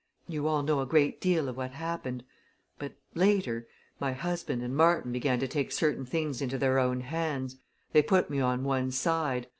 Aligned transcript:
You 0.27 0.47
all 0.47 0.63
know 0.63 0.79
a 0.79 0.87
great 0.87 1.21
deal 1.21 1.47
of 1.47 1.57
what 1.57 1.73
happened. 1.73 2.23
But 2.79 2.93
later 3.13 3.67
my 3.99 4.13
husband 4.13 4.63
and 4.63 4.75
Martin 4.75 5.11
began 5.11 5.39
to 5.39 5.47
take 5.47 5.71
certain 5.71 6.07
things 6.07 6.41
into 6.41 6.57
their 6.57 6.79
own 6.79 7.01
hands. 7.01 7.57
They 7.91 8.01
put 8.01 8.27
me 8.27 8.39
on 8.39 8.63
one 8.63 8.89
side. 8.89 9.45